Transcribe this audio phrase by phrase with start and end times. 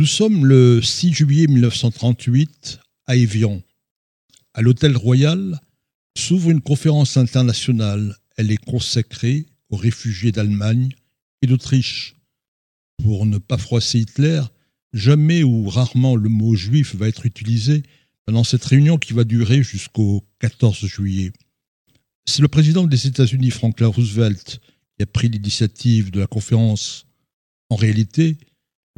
[0.00, 3.60] Nous sommes le 6 juillet 1938 à Évian.
[4.54, 5.60] À l'Hôtel Royal
[6.16, 8.16] s'ouvre une conférence internationale.
[8.38, 10.88] Elle est consacrée aux réfugiés d'Allemagne
[11.42, 12.16] et d'Autriche.
[13.02, 14.40] Pour ne pas froisser Hitler,
[14.94, 17.82] jamais ou rarement le mot juif va être utilisé
[18.24, 21.30] pendant cette réunion qui va durer jusqu'au 14 juillet.
[22.24, 24.60] C'est le président des États-Unis, Franklin Roosevelt,
[24.96, 27.04] qui a pris l'initiative de la conférence.
[27.68, 28.38] En réalité,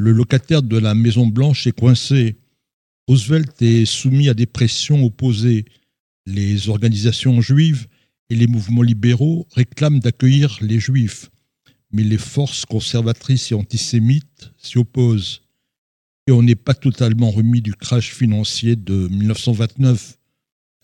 [0.03, 2.37] le locataire de la Maison Blanche est coincé.
[3.07, 5.65] Roosevelt est soumis à des pressions opposées.
[6.27, 7.87] Les organisations juives
[8.29, 11.31] et les mouvements libéraux réclament d'accueillir les juifs,
[11.93, 15.43] mais les forces conservatrices et antisémites s'y opposent.
[16.27, 20.19] Et on n'est pas totalement remis du crash financier de 1929.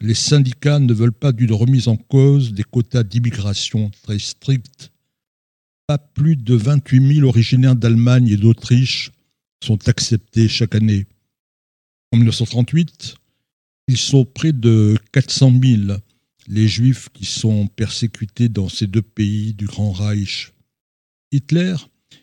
[0.00, 4.92] Les syndicats ne veulent pas d'une remise en cause des quotas d'immigration très stricts
[5.88, 9.10] pas plus de 28 000 originaires d'Allemagne et d'Autriche
[9.64, 11.06] sont acceptés chaque année.
[12.12, 13.14] En 1938,
[13.88, 15.98] ils sont près de 400 000,
[16.46, 20.52] les juifs qui sont persécutés dans ces deux pays du Grand Reich.
[21.32, 21.74] Hitler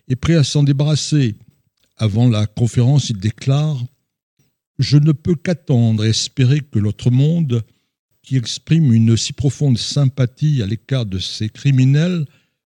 [0.07, 1.33] est prêt à s'en débarrasser.
[1.97, 3.83] Avant la conférence, il déclare
[4.77, 7.63] Je ne peux qu'attendre et espérer que l'autre monde,
[8.21, 12.27] qui exprime une si profonde sympathie à l'écart de ces criminels,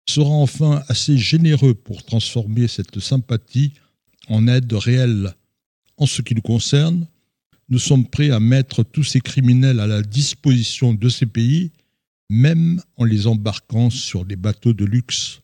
[0.09, 3.73] sera enfin assez généreux pour transformer cette sympathie
[4.27, 5.33] en aide réelle.
[5.97, 7.07] En ce qui nous concerne,
[7.69, 11.71] nous sommes prêts à mettre tous ces criminels à la disposition de ces pays,
[12.29, 15.41] même en les embarquant sur des bateaux de luxe.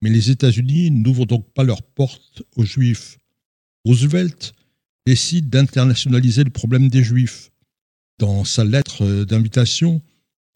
[0.00, 3.18] Mais les États-Unis n'ouvrent donc pas leurs portes aux Juifs.
[3.84, 4.54] Roosevelt
[5.06, 7.50] décide d'internationaliser le problème des Juifs.
[8.18, 10.02] Dans sa lettre d'invitation,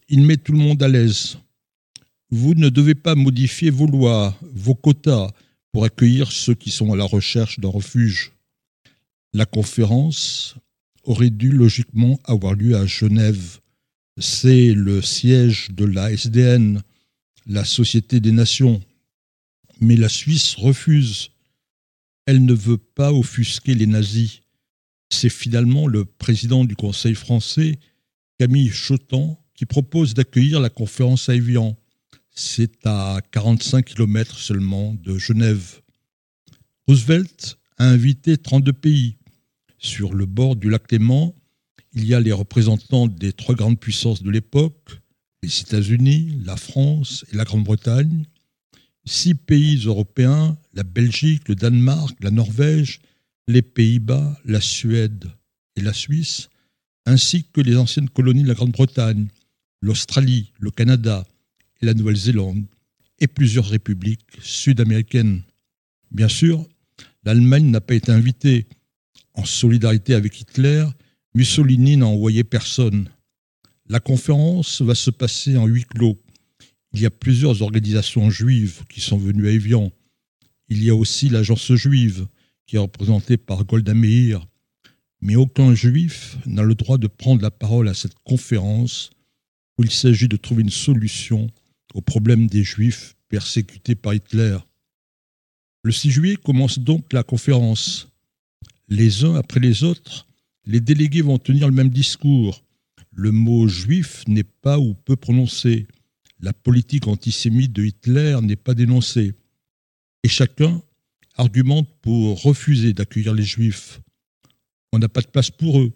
[0.09, 1.39] il met tout le monde à l'aise.
[2.35, 5.31] Vous ne devez pas modifier vos lois, vos quotas
[5.71, 8.33] pour accueillir ceux qui sont à la recherche d'un refuge.
[9.35, 10.55] La conférence
[11.05, 13.61] aurait dû logiquement avoir lieu à Genève.
[14.17, 16.81] C'est le siège de la SDN,
[17.45, 18.81] la Société des Nations.
[19.83, 21.33] Mais la Suisse refuse.
[22.25, 24.41] Elle ne veut pas offusquer les nazis.
[25.11, 27.79] C'est finalement le président du Conseil français,
[28.39, 31.77] Camille Chotan, qui propose d'accueillir la conférence à Evian.
[32.35, 35.83] C'est à 45 km seulement de Genève.
[36.89, 39.17] Roosevelt a invité 32 pays.
[39.79, 41.35] Sur le bord du lac Léman,
[41.93, 44.99] il y a les représentants des trois grandes puissances de l'époque,
[45.43, 48.25] les États-Unis, la France et la Grande-Bretagne,
[49.05, 53.01] six pays européens, la Belgique, le Danemark, la Norvège,
[53.47, 55.31] les Pays-Bas, la Suède
[55.77, 56.49] et la Suisse,
[57.05, 59.29] ainsi que les anciennes colonies de la Grande-Bretagne,
[59.83, 61.27] l'Australie, le Canada,
[61.83, 62.65] la Nouvelle-Zélande
[63.19, 65.43] et plusieurs républiques sud-américaines.
[66.11, 66.67] Bien sûr,
[67.25, 68.67] l'Allemagne n'a pas été invitée.
[69.35, 70.87] En solidarité avec Hitler,
[71.35, 73.09] Mussolini n'a envoyé personne.
[73.89, 76.19] La conférence va se passer en huis clos.
[76.93, 79.91] Il y a plusieurs organisations juives qui sont venues à Evian.
[80.69, 82.27] Il y a aussi l'agence juive
[82.67, 84.47] qui est représentée par Golda Meir.
[85.21, 89.11] Mais aucun juif n'a le droit de prendre la parole à cette conférence
[89.79, 91.49] où il s'agit de trouver une solution
[91.95, 94.59] au problème des Juifs persécutés par Hitler.
[95.85, 98.09] Le 6 juillet commence donc la conférence.
[98.89, 100.27] Les uns après les autres,
[100.65, 102.63] les délégués vont tenir le même discours.
[103.11, 105.87] Le mot juif n'est pas ou peu prononcé.
[106.41, 109.35] La politique antisémite de Hitler n'est pas dénoncée.
[110.23, 110.83] Et chacun
[111.37, 114.01] argumente pour refuser d'accueillir les juifs.
[114.93, 115.93] On n'a pas de place pour eux.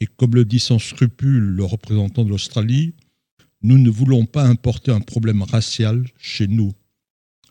[0.00, 2.94] Et comme le dit sans scrupule le représentant de l'Australie,
[3.64, 6.72] nous ne voulons pas importer un problème racial chez nous.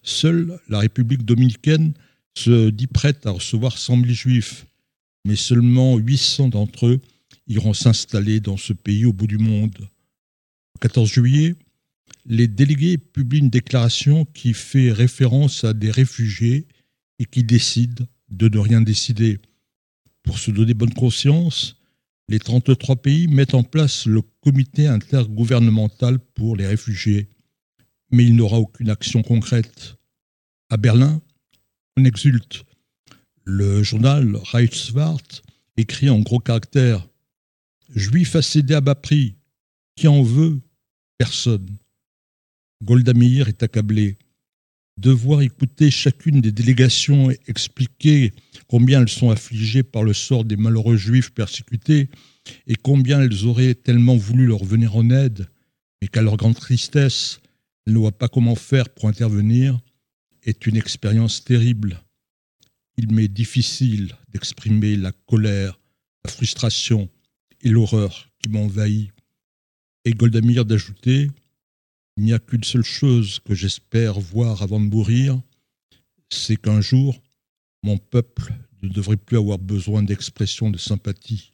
[0.03, 1.93] Seule la République dominicaine
[2.37, 4.67] se dit prête à recevoir 100 000 juifs,
[5.25, 7.01] mais seulement 800 d'entre eux
[7.47, 9.75] iront s'installer dans ce pays au bout du monde.
[9.79, 11.55] Le 14 juillet,
[12.27, 16.67] les délégués publient une déclaration qui fait référence à des réfugiés
[17.17, 19.39] et qui décide de ne rien décider.
[20.21, 21.75] Pour se donner bonne conscience,
[22.29, 27.29] les 33 pays mettent en place le comité intergouvernemental pour les réfugiés,
[28.11, 29.97] mais il n'aura aucune action concrète.
[30.69, 31.21] À Berlin,
[31.97, 32.63] on exulte.
[33.43, 35.43] Le journal Reichswart
[35.75, 37.07] écrit en gros caractères
[37.95, 39.35] Juifs à céder à bas prix.
[39.95, 40.59] Qui en veut?
[41.17, 41.77] Personne.
[42.81, 44.17] Golda Meir est accablé.
[44.97, 48.31] Devoir écouter chacune des délégations expliquer
[48.67, 52.09] combien elles sont affligées par le sort des malheureux juifs persécutés
[52.67, 55.47] et combien elles auraient tellement voulu leur venir en aide,
[56.01, 57.39] mais qu'à leur grande tristesse,
[57.85, 59.79] elles ne voient pas comment faire pour intervenir,
[60.43, 62.01] est une expérience terrible.
[62.97, 65.79] il m'est difficile d'exprimer la colère,
[66.23, 67.09] la frustration
[67.61, 69.11] et l'horreur qui m'envahit.
[70.05, 71.31] Et Goldamir d'ajouter
[72.17, 75.41] Il n'y a qu'une seule chose que j'espère voir avant de mourir,
[76.29, 77.21] c'est qu'un jour,
[77.81, 81.53] mon peuple ne devrait plus avoir besoin d'expression de sympathie.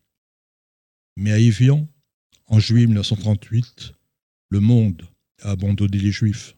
[1.16, 1.88] Mais à Évian,
[2.48, 3.94] en juillet 1938,
[4.50, 5.04] le monde
[5.42, 6.56] a abandonné les Juifs.